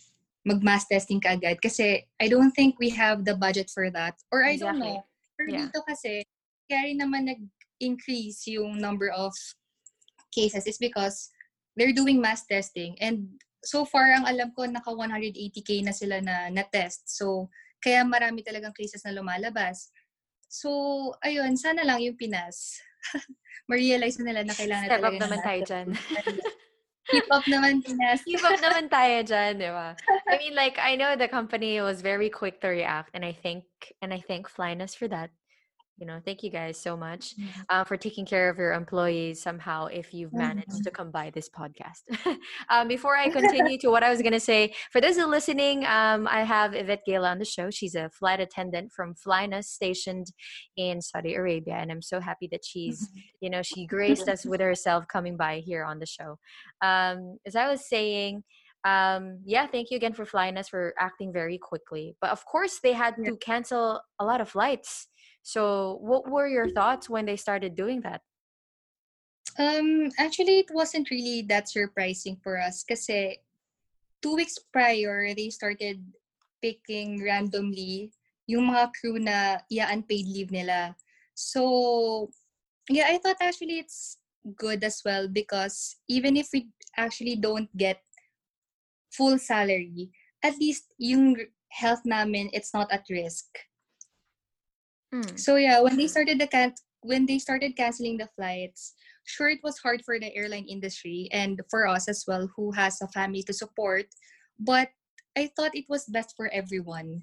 [0.47, 4.15] mag-mass testing ka agad kasi I don't think we have the budget for that.
[4.31, 4.95] Or I don't Exactly.
[4.95, 5.05] know.
[5.35, 5.61] Pero Yeah.
[5.67, 6.23] dito kasi,
[6.71, 9.35] kaya rin naman nag-increase yung number of
[10.31, 11.35] cases is because
[11.75, 12.95] they're doing mass testing.
[13.03, 17.11] And so far, ang alam ko, naka 180k na sila na na-test.
[17.11, 17.51] So,
[17.83, 19.91] kaya marami talagang cases na lumalabas.
[20.47, 20.71] So,
[21.27, 22.79] ayun, sana lang yung Pinas.
[23.69, 25.87] Ma-realize na nila na kailangan Step up talaga ng naman mass tayo dyan.
[27.11, 28.27] Keep up naman, Pinas.
[28.27, 29.95] Keep up naman tayo dyan, di ba?
[30.27, 33.65] I mean, like, I know the company was very quick to react, and I thank
[34.03, 35.31] and I thank Flyness for that.
[35.99, 37.35] You know, thank you guys so much
[37.71, 41.49] uh, for taking care of your employees somehow if you've managed to come by this
[41.49, 42.03] podcast.
[42.69, 46.29] um, before I continue to what I was going to say, for those listening, um,
[46.29, 47.71] I have Yvette Gala on the show.
[47.71, 50.27] She's a flight attendant from Flyness stationed
[50.77, 53.09] in Saudi Arabia, and I'm so happy that she's
[53.41, 56.39] you know she graced us with herself coming by here on the show.
[56.83, 58.43] Um as i was saying
[58.85, 62.17] um yeah thank you again for flying us for acting very quickly.
[62.21, 65.09] But of course they had to cancel a lot of flights
[65.47, 68.27] so what were your thoughts when they started doing that
[69.57, 73.41] Um, actually, it wasn't really that surprising for us kasi
[74.21, 76.05] two weeks prior, they started
[76.61, 78.13] picking randomly
[78.45, 80.93] yung mga crew na i-unpaid leave nila.
[81.33, 82.31] So,
[82.93, 84.21] yeah, I thought actually it's
[84.61, 88.05] good as well because even if we actually don't get
[89.09, 90.13] full salary,
[90.45, 93.49] at least yung health namin, it's not at risk.
[95.15, 95.39] Mm.
[95.39, 99.63] So yeah, when they started the can when they started canceling the flights, sure it
[99.63, 103.43] was hard for the airline industry and for us as well who has a family
[103.47, 104.07] to support,
[104.59, 104.91] but
[105.39, 107.23] I thought it was best for everyone.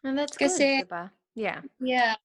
[0.00, 1.10] and that's Kasi- good diba?
[1.36, 2.16] yeah Yeah.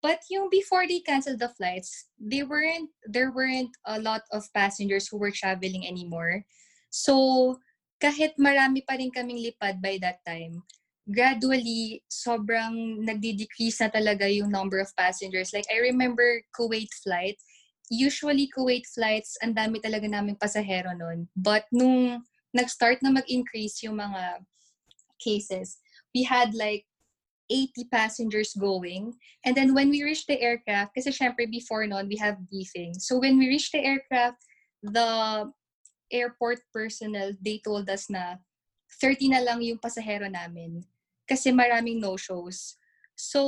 [0.00, 5.06] But yung before they canceled the flights, they weren't there weren't a lot of passengers
[5.06, 6.42] who were traveling anymore.
[6.88, 7.60] So
[8.00, 10.64] kahit marami pa rin kaming lipad by that time,
[11.08, 15.52] gradually sobrang nagdi-decrease na talaga yung number of passengers.
[15.54, 17.38] Like I remember Kuwait flight,
[17.90, 21.28] usually Kuwait flights, ang dami talaga naming pasahero nun.
[21.34, 22.22] But nung
[22.54, 24.44] nag-start na mag-increase yung mga
[25.18, 25.78] cases,
[26.14, 26.86] we had like
[27.50, 29.12] 80 passengers going.
[29.44, 32.94] And then when we reached the aircraft, kasi syempre before noon, we have briefing.
[32.94, 34.38] So when we reached the aircraft,
[34.82, 35.50] the
[36.10, 38.38] airport personnel, they told us na
[39.00, 40.84] 30 na lang yung pasahero namin.
[41.24, 42.76] Kasi maraming no-shows.
[43.16, 43.40] So,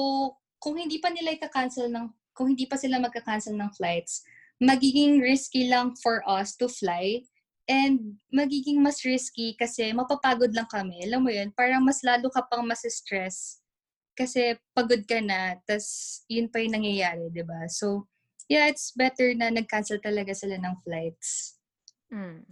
[0.57, 4.25] kung hindi pa nila ika-cancel ng, kung hindi pa sila magka-cancel ng flights,
[4.63, 7.21] magiging risky lang for us to fly
[7.67, 11.03] and magiging mas risky kasi mapapagod lang kami.
[11.05, 13.63] Alam mo yun, parang mas lalo ka pang mas stress
[14.13, 17.65] kasi pagod ka na, tas yun pa yung nangyayari, ba?
[17.73, 18.09] So,
[18.47, 21.57] yeah, it's better na nag-cancel talaga sila ng flights.
[22.13, 22.45] Mm.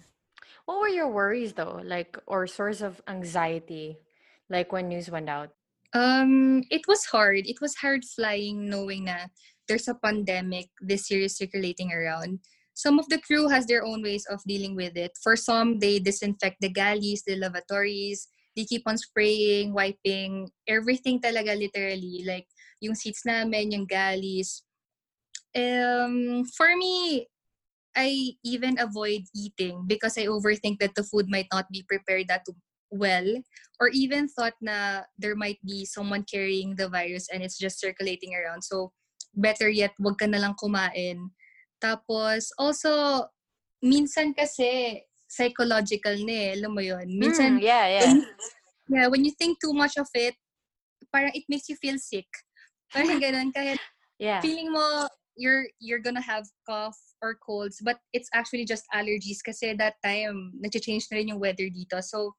[0.71, 3.99] What were your worries though, like or source of anxiety,
[4.47, 5.51] like when news went out?
[5.99, 7.43] Um, it was hard.
[7.51, 9.35] It was hard flying knowing that
[9.67, 12.39] there's a pandemic this year is circulating around.
[12.75, 15.19] Some of the crew has their own ways of dealing with it.
[15.19, 18.29] For some, they disinfect the galleys, the lavatories.
[18.55, 22.23] They keep on spraying, wiping, everything talaga literally.
[22.23, 22.47] Like,
[22.79, 24.63] yung seats namin, yung galleys.
[25.51, 27.27] Um, for me,
[27.97, 32.47] I even avoid eating because I overthink that the food might not be prepared that
[32.91, 33.27] well
[33.81, 38.35] or even thought na there might be someone carrying the virus and it's just circulating
[38.35, 38.63] around.
[38.63, 38.93] So,
[39.35, 41.31] better yet, wag ka na lang kumain.
[41.83, 43.27] Tapos, also,
[43.83, 46.51] minsan kasi, psychological na eh.
[46.59, 47.07] Alam mo yun?
[47.07, 48.01] Minsan, Mm, yeah, yeah.
[48.07, 48.15] when,
[48.91, 50.35] yeah, when you think too much of it,
[51.15, 52.27] parang it makes you feel sick.
[52.93, 53.55] Parang ganun.
[53.55, 53.79] Kahit
[54.21, 54.45] Yeah.
[54.45, 55.09] feeling mo
[55.41, 60.53] you're you're gonna have cough or colds but it's actually just allergies kasi that time
[60.61, 62.35] nag-change na rin yung weather dito so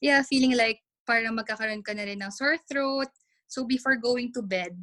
[0.00, 3.10] yeah feeling like parang magkakaroon ka na rin ng sore throat
[3.50, 4.74] so before going to bed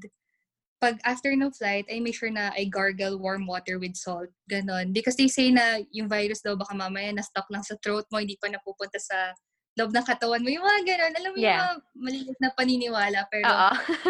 [0.79, 4.95] pag after ng flight I make sure na I gargle warm water with salt ganon
[4.95, 8.19] because they say na yung virus daw baka mamaya na stuck lang sa throat mo
[8.23, 9.35] hindi pa napupunta sa
[9.75, 11.59] loob ng katawan mo yung mga ganon alam mo yung Yeah.
[11.59, 13.47] mga maliit na paniniwala pero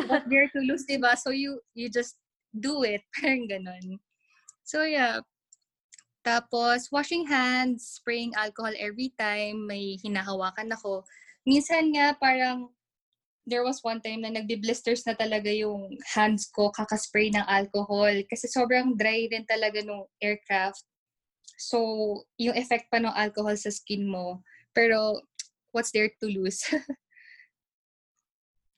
[0.10, 1.13] what there to lose, diba?
[1.18, 2.18] So you you just
[2.54, 3.06] do it.
[3.18, 4.02] Parang ganun.
[4.69, 5.25] So yeah.
[6.21, 11.01] Tapos, washing hands, spraying alcohol every time, may hinahawakan ako.
[11.47, 12.69] Minsan nga, parang,
[13.49, 18.45] there was one time na nagbi-blisters na talaga yung hands ko kakaspray ng alcohol kasi
[18.45, 20.86] sobrang dry din talaga nung aircraft.
[21.58, 21.79] So,
[22.38, 24.45] yung effect pa ng alcohol sa skin mo.
[24.77, 25.17] Pero,
[25.73, 26.62] what's there to lose?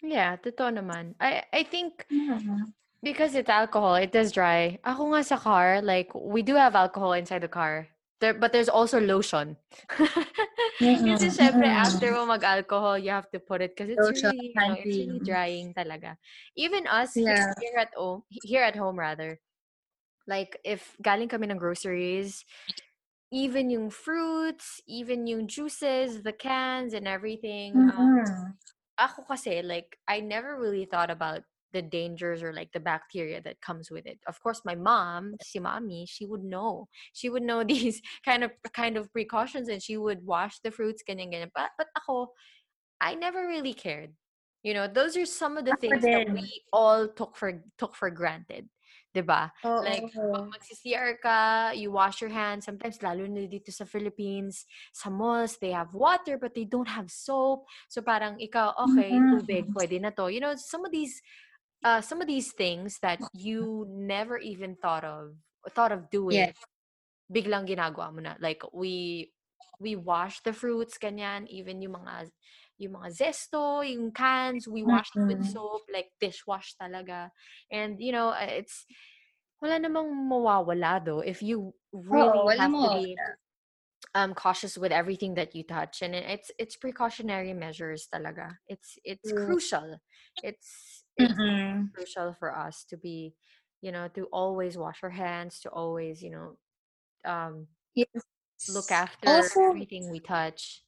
[0.01, 1.13] Yeah, totoo naman.
[1.21, 2.09] I I think
[3.03, 4.79] because it's alcohol, it does dry.
[4.85, 7.87] Ako nga sa car, like we do have alcohol inside the car.
[8.19, 9.57] There, but there's also lotion.
[11.11, 14.63] Kasi syempre, after mo mag-alcohol, you have to put it because it's Lotion, really, you
[14.63, 16.17] know, it's really drying talaga.
[16.55, 17.53] Even us Yeah.
[17.57, 19.39] here at home, here at home rather,
[20.27, 22.45] like if galing kami ng groceries,
[23.31, 28.55] even yung fruits, even yung juices, the cans and everything, um,
[28.99, 33.61] ako kasi, like, I never really thought about the dangers or like the bacteria that
[33.61, 34.19] comes with it.
[34.27, 36.87] Of course, my mom, si mami, she would know.
[37.13, 41.03] She would know these kind of kind of precautions and she would wash the fruits,
[41.07, 41.51] ganyan, ganyan.
[41.55, 42.33] But, but ako,
[43.01, 44.13] I never really cared.
[44.63, 48.11] You know, those are some of the things that we all took for took for
[48.11, 48.69] granted.
[49.13, 49.51] 'Di ba?
[49.81, 52.65] Like, pag magsi-CR ka, you wash your hands.
[52.69, 57.09] Sometimes, lalo na dito sa Philippines, sa malls, they have water, but they don't have
[57.11, 57.65] soap.
[57.89, 59.27] So, parang ikaw, okay, Mhm.
[59.27, 60.29] tubig, pwede na to.
[60.31, 61.19] You know, some of these,
[61.83, 65.35] uh, some of these things that you never even thought of,
[65.71, 66.55] thought of doing, Yes.
[67.31, 68.35] biglang ginagawa mo na.
[68.39, 69.31] Like, we,
[69.79, 72.31] we wash the fruits, ganyan, even yung mga,
[72.77, 77.31] yung mga zesto, yung cans, we wash them with soap, like dishwash talaga.
[77.71, 78.85] And, you know, uh, it's,
[79.61, 83.21] wala namang mawawala though if you really wala have to be
[84.15, 89.31] um cautious with everything that you touch and it's it's precautionary measures talaga it's it's
[89.31, 89.31] True.
[89.31, 89.99] crucial
[90.41, 91.89] it's it's Mm-mm.
[91.93, 93.33] crucial for us to be
[93.81, 96.57] you know to always wash our hands to always you know
[97.25, 98.07] um Yes.
[98.67, 100.83] look after Also, everything we touch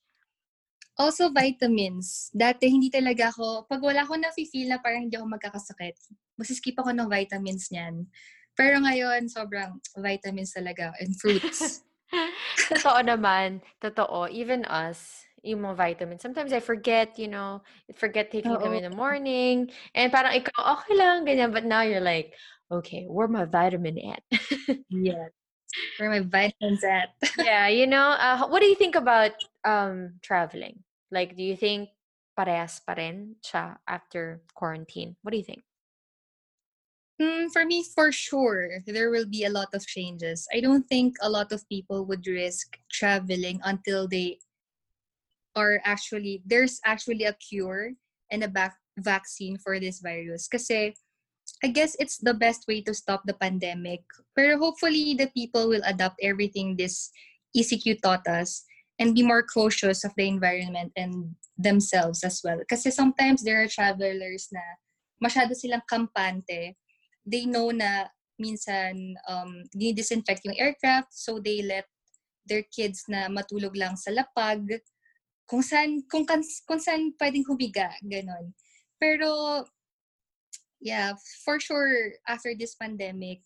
[0.98, 2.30] also vitamins.
[2.34, 5.98] Dati hindi talaga ako, pag wala ko na-feel na parang hindi ako magkakasakit,
[6.38, 8.06] masiskip ako ng vitamins niyan.
[8.54, 11.82] Pero ngayon, sobrang vitamins talaga and fruits.
[12.70, 17.62] totoo naman totoo even us yung mga vitamins sometimes I forget you know
[17.96, 22.04] forget taking them in the morning and parang ikaw okay lang ganyan but now you're
[22.04, 22.34] like
[22.72, 24.24] okay where my vitamin at
[24.90, 25.30] yes.
[25.98, 27.14] Where my vitamins at?
[27.38, 29.32] yeah, you know, uh, what do you think about
[29.66, 30.84] um traveling?
[31.12, 31.90] Like, do you think
[32.38, 35.16] parehas pa rin siya after quarantine?
[35.22, 35.62] What do you think?
[37.22, 40.50] Mm, for me, for sure, there will be a lot of changes.
[40.50, 44.42] I don't think a lot of people would risk traveling until they
[45.56, 47.94] are actually, there's actually a cure
[48.32, 50.48] and a back vaccine for this virus.
[50.48, 50.94] Kasi
[51.64, 54.02] I guess it's the best way to stop the pandemic.
[54.36, 57.12] Pero hopefully, the people will adopt everything this
[57.56, 58.64] ECQ taught us
[59.00, 62.60] and be more cautious of the environment and themselves as well.
[62.70, 64.64] Kasi sometimes there are travelers na
[65.24, 66.76] masyado silang kampante.
[67.26, 71.86] They know na minsan um, dinidisinfect yung aircraft so they let
[72.44, 74.84] their kids na matulog lang sa lapag
[75.46, 76.24] kung saan, kung,
[76.68, 78.52] kung saan pwedeng humiga, ganon.
[78.98, 79.64] Pero
[80.84, 81.16] yeah,
[81.48, 83.40] for sure, after this pandemic,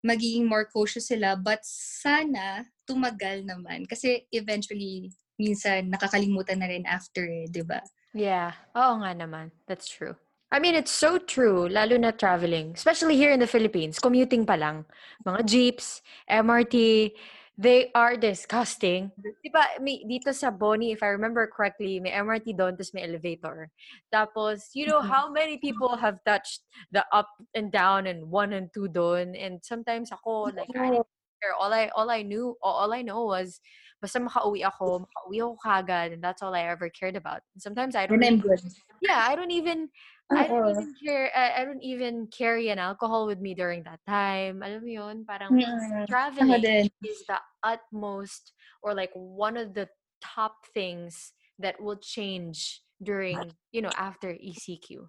[0.00, 1.36] magiging more cautious sila.
[1.36, 3.84] But sana, tumagal naman.
[3.84, 7.84] Kasi eventually, minsan, nakakalimutan na rin after, eh, di ba?
[8.16, 8.56] Yeah.
[8.74, 9.52] Oo nga naman.
[9.68, 10.16] That's true.
[10.50, 12.74] I mean, it's so true, lalo na traveling.
[12.74, 14.82] Especially here in the Philippines, commuting pa lang.
[15.22, 17.14] Mga jeeps, MRT,
[17.60, 19.12] they are disgusting.
[19.20, 23.04] Di ba, may, dito sa Boni, if I remember correctly, may MRT doon, tapos may
[23.04, 23.68] elevator.
[24.08, 25.12] Tapos, you know, Mhm.
[25.12, 29.36] how many people have touched the up and down and one and two doon?
[29.36, 31.08] And sometimes ako, like, I didn't
[31.44, 31.52] care.
[31.52, 33.60] All I, all I knew, all I know was
[34.00, 37.44] basta makauwi ako, makauwi ako kagad, and that's all I ever cared about.
[37.52, 38.56] And sometimes I don't I'm even,
[39.04, 39.92] yeah, I don't even
[40.32, 44.00] I don't even care I, I don't even carry an alcohol with me during that
[44.06, 44.62] time.
[44.62, 49.88] Alam mo yun, parang Mm, traveling is the utmost or like one of the
[50.22, 55.08] top things that will change during, you know, after ECQ.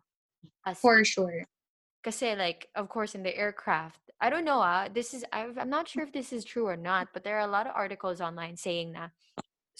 [0.66, 1.46] As For sure.
[2.04, 4.58] Kasi like, of course, in the aircraft, I don't know.
[4.62, 7.38] Ah, this is I, I'm not sure if this is true or not, but there
[7.38, 9.10] are a lot of articles online saying na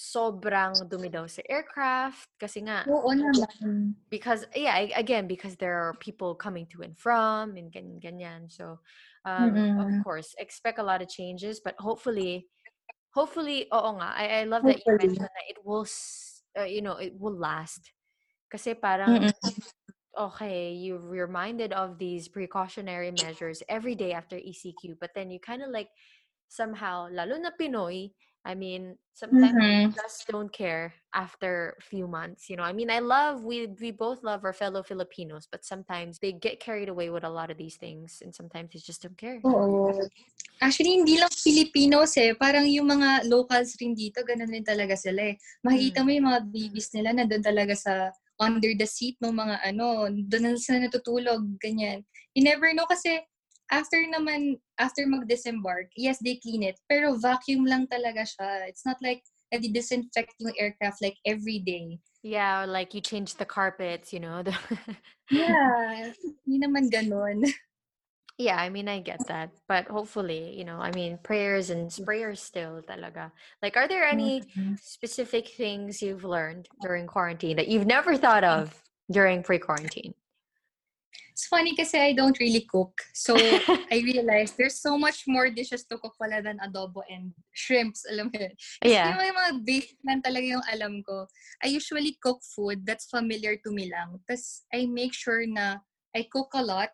[0.02, 3.94] sobrang dumi daw sa aircraft kasi nga Oo naman.
[4.10, 8.42] because yeah again because there are people coming to and from and ganyan, ganyan.
[8.50, 8.82] so
[9.30, 10.02] um, of Mm-mm.
[10.02, 12.50] course expect a lot of changes but hopefully
[13.14, 15.14] hopefully oo nga I, I love that you Hopefully.
[15.14, 15.86] mentioned that it will
[16.58, 17.94] uh, you know it will last
[18.50, 19.54] kasi parang Mm-mm.
[20.18, 25.62] okay you're reminded of these precautionary measures every day after ECQ but then you kind
[25.62, 25.94] of like
[26.50, 28.12] somehow lalo na Pinoy
[28.46, 29.94] I mean sometimes Mhm.
[29.94, 33.92] just don't care after a few months you know i mean i love we we
[33.92, 37.58] both love our fellow filipinos but sometimes they get carried away with a lot of
[37.60, 40.00] these things and sometimes they just don't care Oo.
[40.62, 42.38] Actually, hindi lang Filipinos eh.
[42.38, 45.36] Parang yung mga locals rin dito, ganun rin talaga sila eh.
[45.66, 49.58] Makikita mo yung mga babies nila na doon talaga sa under the seat ng mga
[49.74, 52.06] ano, doon na sila natutulog, ganyan.
[52.38, 53.26] You never know kasi
[53.74, 58.66] after naman, after mag-disembark, yes, they clean it, pero vacuum lang talaga siya.
[58.66, 59.22] It's not like
[59.54, 62.02] eh, na disinfect yung aircraft like every day.
[62.24, 64.56] yeah like you change the carpets you know the
[65.32, 66.12] Yeah,
[66.46, 67.50] hindi naman ganun.
[68.38, 72.42] yeah i mean i get that but hopefully you know i mean prayers and prayers
[72.42, 74.74] still talaga like are there any mm-hmm.
[74.82, 78.74] specific things you've learned during quarantine that you've never thought of
[79.12, 80.14] during pre-quarantine
[81.32, 82.94] It's funny kasi I don't really cook.
[83.14, 83.36] So,
[83.92, 88.06] I realized there's so much more dishes to cook pala than adobo and shrimps.
[88.06, 88.54] Alam mo yun?
[88.86, 91.26] Yeah yung mga basic lang talaga yung alam ko.
[91.64, 94.20] I usually cook food that's familiar to me lang.
[94.28, 95.80] Tapos, I make sure na
[96.12, 96.92] I cook a lot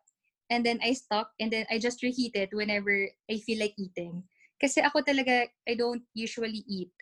[0.49, 4.23] and then I stock and then I just reheat it whenever I feel like eating.
[4.62, 6.93] Kasi ako talaga, I don't usually eat.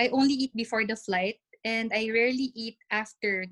[0.00, 3.44] I only eat before the flight and I rarely eat after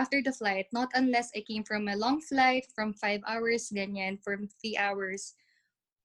[0.00, 4.16] after the flight, not unless I came from a long flight from five hours, ganyan,
[4.24, 5.36] from three hours,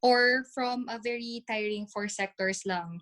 [0.03, 2.99] or from a very tiring four sectors lang.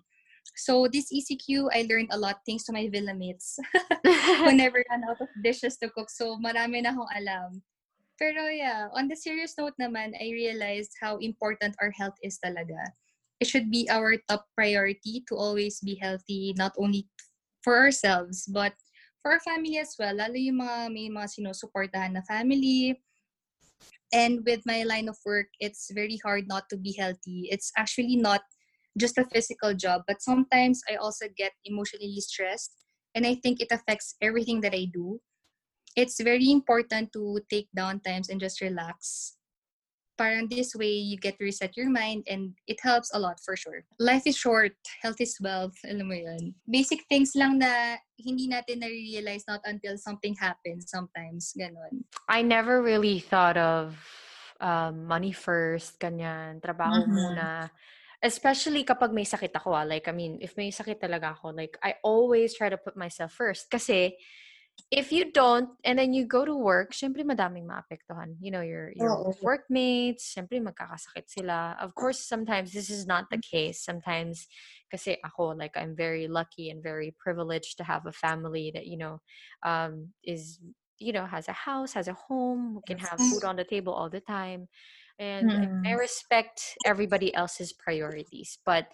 [0.54, 3.58] So this ECQ, I learned a lot thanks to my villa mates.
[4.46, 7.50] Whenever run out of dishes to cook, so marami na akong alam.
[8.14, 12.78] Pero yeah, on the serious note naman, I realized how important our health is talaga.
[13.42, 17.10] It should be our top priority to always be healthy, not only
[17.66, 18.78] for ourselves, but
[19.24, 20.12] for family as well.
[20.12, 23.00] Lalo yung mga may mga sinusuportahan na family.
[24.12, 27.48] And with my line of work, it's very hard not to be healthy.
[27.48, 28.44] It's actually not
[29.00, 32.76] just a physical job, but sometimes I also get emotionally stressed.
[33.16, 35.18] And I think it affects everything that I do.
[35.96, 39.34] It's very important to take down times and just relax.
[40.14, 43.56] Parang this way, you get to reset your mind and it helps a lot for
[43.58, 43.82] sure.
[43.98, 44.72] Life is short,
[45.02, 46.54] health is wealth, alam mo yun.
[46.70, 52.06] Basic things lang na hindi natin na-realize not until something happens sometimes, ganun.
[52.30, 53.98] I never really thought of
[54.62, 57.10] um, money first, ganyan, trabaho Mhm.
[57.10, 57.74] muna.
[58.22, 59.84] Especially kapag may sakit ako, ah.
[59.84, 63.34] like, I mean, if may sakit talaga ako, like, I always try to put myself
[63.34, 63.66] first.
[63.68, 64.14] Kasi,
[64.90, 68.36] if you don't, and then you go to work, syempre madaming maapektuhan.
[68.40, 69.34] You know, your, your Oo.
[69.42, 71.76] workmates, syempre magkakasakit sila.
[71.80, 73.80] Of course, sometimes this is not the case.
[73.82, 74.46] Sometimes,
[74.90, 78.96] kasi ako, like, I'm very lucky and very privileged to have a family that, you
[78.98, 79.20] know,
[79.62, 80.60] um, is
[80.98, 84.08] you know has a house has a home can have food on the table all
[84.08, 84.68] the time
[85.18, 88.86] and I- I respect everybody else's priorities but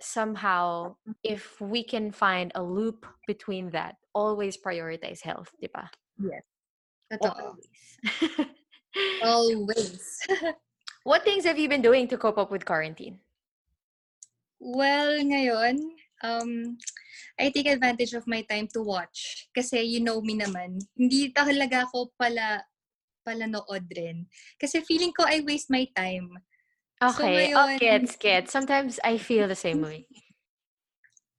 [0.00, 5.88] somehow if we can find a loop between that always prioritize health di ba?
[7.12, 7.32] Totoo.
[7.32, 7.68] always
[9.22, 10.02] Always.
[11.08, 13.20] what things have you been doing to cope up with quarantine
[14.56, 15.76] Well, ngayon,
[16.24, 16.80] um,
[17.36, 19.48] I take advantage of my time to watch.
[19.52, 22.64] Kasi you know me naman, hindi talaga ako pala
[23.26, 24.24] palanood rin.
[24.56, 26.32] Kasi feeling ko I waste my time.
[27.02, 30.08] So okay oh, ngayon- gets gets sometimes I feel the same way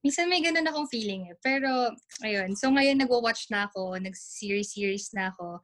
[0.06, 1.36] Minsan may ganun akong feeling eh.
[1.44, 1.92] Pero,
[2.24, 2.56] ayun.
[2.56, 5.60] So ngayon nagwa-watch na ako, nag-series-series na ako.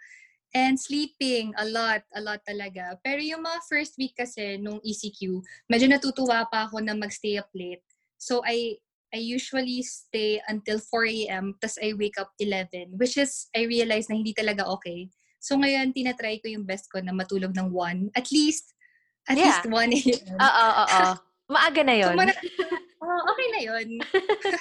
[0.52, 2.98] And sleeping, a lot, a lot talaga.
[3.02, 5.40] Pero yung mga first week kasi nung ECQ,
[5.72, 7.82] medyo natutuwa pa ako na magstay up late.
[8.20, 8.78] So I
[9.14, 11.54] I usually stay until 4 a.m.
[11.62, 15.08] tas I wake up 11, which is, I realize na hindi talaga okay.
[15.38, 18.18] So ngayon, tinatry ko yung best ko na matulog ng 1.
[18.18, 18.74] At least,
[19.30, 19.62] at Yeah.
[19.62, 20.38] least 1 a.m.
[20.38, 21.04] oo oo
[21.48, 22.40] maaga na yon mara-
[23.04, 23.88] Oo, okay na yun.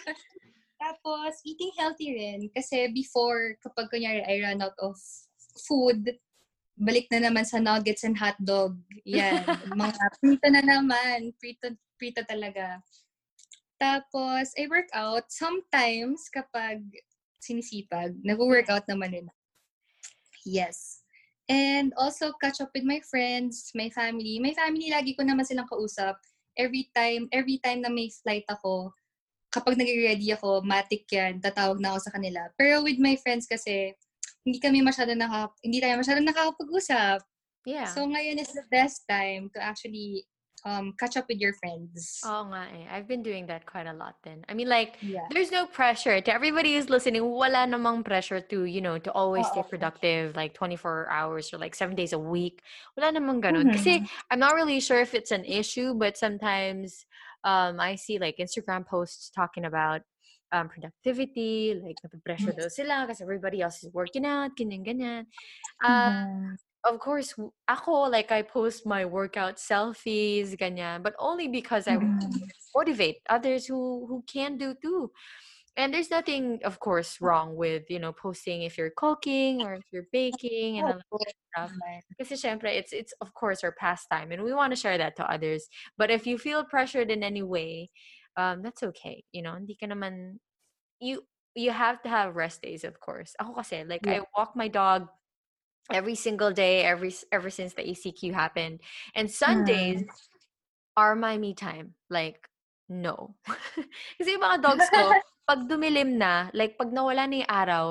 [0.82, 2.50] Tapos, eating healthy rin.
[2.50, 4.98] Kasi before, kapag kunyari I run out of
[5.62, 6.10] food,
[6.74, 8.74] balik na naman sa nuggets and hotdog.
[9.06, 9.46] Yan.
[9.78, 11.30] Mga prito na naman.
[11.38, 12.82] Prito, prito talaga.
[13.78, 15.30] Tapos, I work out.
[15.30, 16.82] Sometimes, kapag
[17.38, 19.26] sinisipag, nag-workout naman din.
[20.42, 20.91] Yes.
[21.52, 24.40] And also, catch up with my friends, my family.
[24.40, 26.16] My family, lagi ko naman silang kausap.
[26.56, 28.96] Every time, every time na may flight ako,
[29.52, 32.48] kapag nag-ready ako, matik yan, tatawag na ako sa kanila.
[32.56, 33.92] Pero with my friends kasi,
[34.48, 37.20] hindi kami masyado naka, hindi tayo masyado nakakapag-usap.
[37.68, 37.86] Yeah.
[37.92, 40.26] So ngayon is the best time to actually
[40.64, 42.20] um, catch up with your friends.
[42.24, 42.86] Oh eh.
[42.90, 44.44] I've been doing that quite a lot then.
[44.48, 45.26] I mean like, Yeah.
[45.30, 46.20] there's no pressure.
[46.20, 49.68] To everybody who's listening, wala namang pressure to, you know, to always stay Oo.
[49.68, 52.62] productive like 24 hours or like 7 days a week.
[52.96, 53.72] Wala namang ganun.
[53.72, 57.06] Kasi I'm not really sure if it's an issue, but sometimes
[57.44, 60.02] um, I see like Instagram posts talking about
[60.52, 65.24] um, productivity, like napipressure daw sila kasi everybody else is working out, ganyan, ganyan.
[65.80, 66.56] Uh, Mhm.
[66.84, 67.34] Of course,
[67.68, 72.28] ako, like, I post my workout selfies, ganyan, but only because I want to
[72.74, 75.12] motivate others who who can do too.
[75.76, 79.84] And there's nothing, of course, wrong with, you know, posting if you're cooking or if
[79.92, 81.72] you're baking and all that stuff.
[82.22, 85.68] Syempre, it's, it's of course, our pastime and we want to share that to others.
[85.98, 87.90] But if you feel pressured in any way,
[88.36, 89.24] um, that's okay.
[89.32, 90.38] You know, hindi ka naman,
[91.00, 93.34] you, you have to have rest days, of course.
[93.40, 95.08] Ako kasi, like, I walk my dog
[95.90, 98.80] every single day every ever since the ACQ happened.
[99.14, 100.04] And Sundays
[100.96, 101.94] are my me time.
[102.10, 102.46] Like
[102.88, 103.34] no.
[104.20, 105.10] Kasi yung mga dogs ko,
[105.48, 107.86] pag dumilim na, like pag nawala na yung araw,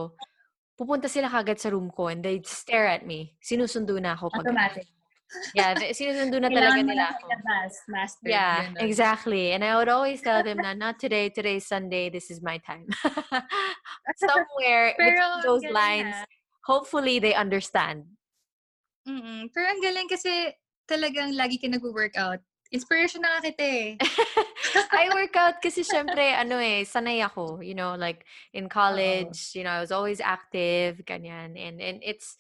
[0.78, 3.36] pupunta sila kagad sa room ko and they stare at me.
[3.42, 4.88] Sinusundo na ako pag Automatic.
[5.56, 7.24] Yeah, sinusundo na talaga nila na ako.
[7.88, 8.28] master.
[8.28, 8.84] Yeah, ganun.
[8.84, 9.56] exactly.
[9.56, 12.92] And I would always tell them na not today, today's Sunday, this is my time.
[14.20, 16.28] Somewhere Pero those lines, ah.
[16.66, 18.18] Hopefully they understand.
[19.08, 19.50] Mm-mm.
[19.50, 20.54] Pero ang galing kasi
[20.86, 22.42] talagang lagi ka nag-workout.
[22.72, 23.90] Inspiration na nga kita eh.
[24.96, 27.60] I work out kasi syempre, ano eh, sanay ako.
[27.60, 31.60] You know, like in college, you know, I was always active, ganyan.
[31.60, 32.38] And, and it's,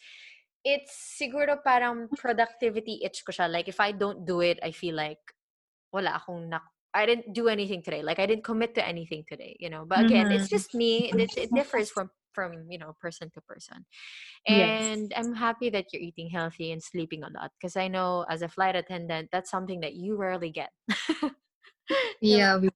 [0.64, 3.52] it's siguro parang productivity itch ko siya.
[3.52, 5.20] Like, if I don't do it, I feel like
[5.92, 6.64] wala akong nak
[6.94, 8.04] I didn't do anything today.
[8.04, 9.88] Like, I didn't commit to anything today, you know.
[9.88, 10.52] But again, it's Mhm.
[10.52, 11.08] just me.
[11.12, 13.86] It, it differs from, from, you know, person to person.
[14.48, 14.82] Yes.
[14.82, 17.52] And I'm happy that you're eating healthy and sleeping a lot.
[17.60, 20.72] Because I know as a flight attendant, that's something that you rarely get.
[22.22, 22.70] Yeah, we,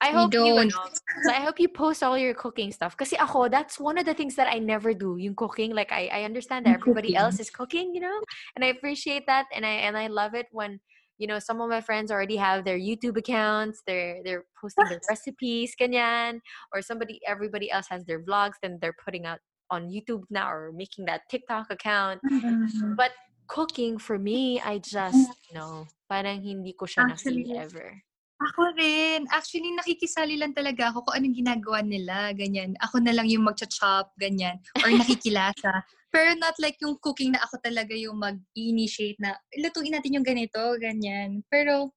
[0.00, 0.58] I hope you don't.
[0.58, 0.92] ano,
[1.24, 2.96] so I hope you post all your cooking stuff.
[2.96, 5.74] Kasi ako, that's one of the things that I never do, yung cooking.
[5.74, 8.20] Like I, I understand that everybody else is cooking, you know?
[8.54, 10.80] And I appreciate that and I and I love it when
[11.18, 15.00] you know some of my friends already have their YouTube accounts, they're they're posting their
[15.10, 16.40] recipes, ganyan,
[16.72, 19.38] or somebody everybody else has their vlogs, then they're putting out
[19.70, 22.20] on YouTube now or making that TikTok account.
[22.22, 22.94] Mm-hmm.
[22.94, 23.12] But
[23.48, 25.54] cooking for me, I just mm.
[25.54, 28.02] no, parang hindi ko siya Actually, ever.
[28.36, 29.24] Ako rin.
[29.32, 32.76] Actually, nakikisali lang talaga ako kung anong ginagawa nila, ganyan.
[32.84, 34.60] Ako na lang yung magcha-chop, ganyan.
[34.84, 35.72] Or nakikilasa.
[36.12, 40.58] Pero not like yung cooking na ako talaga yung mag-initiate na, lutuin natin yung ganito,
[40.80, 41.44] ganyan.
[41.50, 41.92] Pero,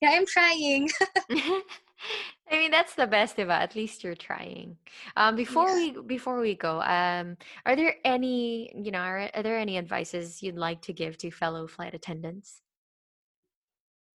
[0.00, 0.88] yeah, I'm trying.
[2.50, 3.58] I mean that's the best, diba?
[3.58, 4.76] At least you're trying.
[5.16, 9.58] Um, before we before we go, um, are there any you know are, are there
[9.58, 12.60] any advices you'd like to give to fellow flight attendants?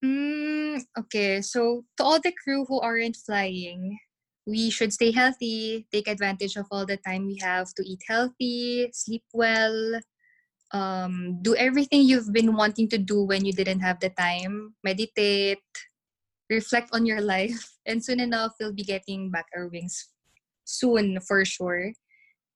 [0.05, 3.99] Mm, okay, so to all the crew who aren't flying,
[4.45, 8.89] we should stay healthy, take advantage of all the time we have to eat healthy,
[8.93, 9.99] sleep well,
[10.73, 15.59] um, do everything you've been wanting to do when you didn't have the time, meditate,
[16.49, 20.09] reflect on your life, and soon enough, we'll be getting back our wings
[20.65, 21.93] soon for sure.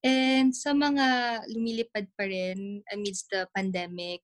[0.04, 4.22] And sa mga lumilipad pa rin amidst the pandemic,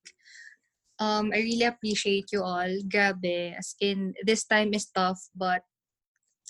[1.02, 2.70] um, I really appreciate you all.
[2.86, 3.58] Grabe.
[3.58, 5.66] As in, this time is tough, but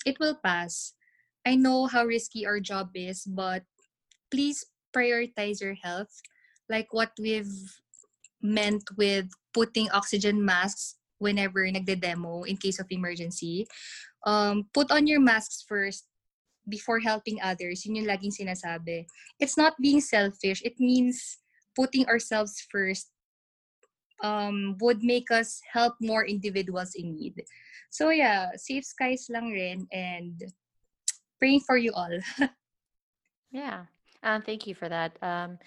[0.05, 0.93] it will pass.
[1.45, 3.63] I know how risky our job is, but
[4.31, 4.65] please
[4.95, 6.21] prioritize your health.
[6.69, 7.51] Like what we've
[8.41, 13.67] meant with putting oxygen masks whenever nagde-demo in case of emergency.
[14.25, 16.07] Um, put on your masks first
[16.67, 17.85] before helping others.
[17.85, 19.05] Yun yung laging sinasabi.
[19.39, 20.61] It's not being selfish.
[20.63, 21.39] It means
[21.75, 23.11] putting ourselves first
[24.23, 27.43] um, would make us help more individuals in need.
[27.89, 30.39] So yeah, safe skies lang rin and
[31.43, 32.15] praying for you all.
[33.53, 33.85] Yeah.
[34.23, 35.13] Um, thank you for that.
[35.21, 35.59] Um,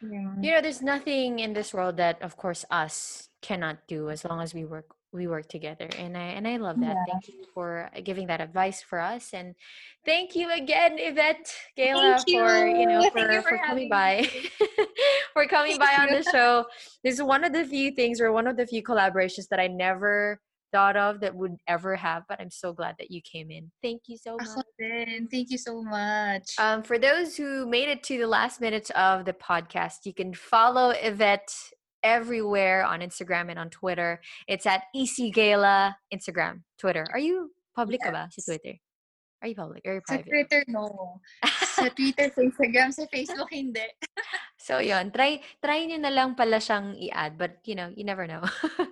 [0.00, 0.32] yeah.
[0.40, 4.40] you know, there's nothing in this world that, of course, us cannot do as long
[4.40, 7.04] as we work we work together and i and i love that Yeah.
[7.08, 9.54] thank you for giving that advice for us and
[10.04, 11.46] thank you again yvette
[11.78, 14.28] Gayla, Thank for you know for, you for, for coming by
[15.32, 16.66] for coming Thank by on the show
[17.02, 19.68] this is one of the few things or one of the few collaborations that i
[19.68, 20.40] never
[20.72, 24.02] thought of that would ever have but i'm so glad that you came in thank
[24.06, 24.48] you so much.
[25.30, 26.54] Thank you so much.
[26.58, 30.34] um, for those who made it to the last minutes of the podcast, you can
[30.34, 31.52] follow Yvette
[32.02, 34.20] everywhere on Instagram and on Twitter.
[34.46, 37.06] It's at EC Gala Instagram, Twitter.
[37.12, 38.78] Are you public ka ba sa Twitter?
[39.46, 39.82] You public?
[39.86, 40.30] Or you sa private?
[40.30, 41.20] Twitter, no.
[41.46, 43.86] sa Twitter, sa Instagram, sa Facebook, hindi.
[44.66, 48.26] So yun, try try nyo na lang pala siyang i-add, but you know, you never
[48.26, 48.42] know.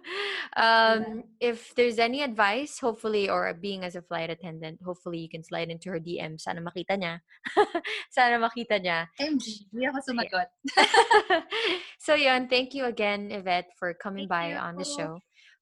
[0.54, 5.42] um, if there's any advice, hopefully, or being as a flight attendant, hopefully you can
[5.42, 6.38] slide into her DM.
[6.38, 7.18] Sana makita niya.
[8.14, 9.10] Sana makita niya.
[9.18, 10.48] MG, hindi ako sumagot.
[11.98, 14.94] so yun, thank you again, Yvette, for coming by Thank on the you.
[14.94, 15.12] show.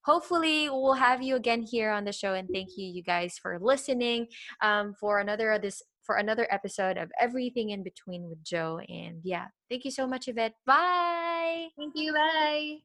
[0.05, 3.57] Hopefully, we'll have you again here on the show, and thank you, you guys, for
[3.59, 4.27] listening
[4.61, 8.79] um, for another of this for another episode of Everything in Between with Joe.
[8.89, 10.53] And yeah, thank you so much, Yvette.
[10.65, 11.67] Bye.
[11.77, 12.77] Thank you, bye.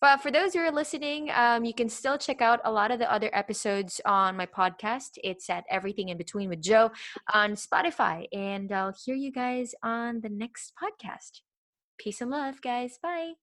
[0.00, 2.98] Well, for those who are listening, um, you can still check out a lot of
[2.98, 5.10] the other episodes on my podcast.
[5.22, 6.90] It's at Everything in Between with Joe
[7.32, 8.26] on Spotify.
[8.32, 11.42] And I'll hear you guys on the next podcast.
[11.98, 12.98] Peace and love, guys.
[13.00, 13.34] Bye.